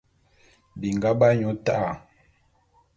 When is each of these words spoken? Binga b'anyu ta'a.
Binga 0.79 1.11
b'anyu 1.19 1.51
ta'a. 1.65 1.91